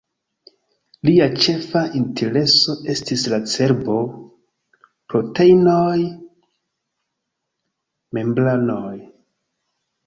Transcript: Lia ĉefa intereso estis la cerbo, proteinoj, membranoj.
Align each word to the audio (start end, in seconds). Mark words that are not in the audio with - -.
Lia 1.09 1.25
ĉefa 1.43 1.83
intereso 1.99 2.75
estis 2.93 3.27
la 3.35 3.41
cerbo, 3.57 3.99
proteinoj, 5.15 5.95
membranoj. 8.21 8.95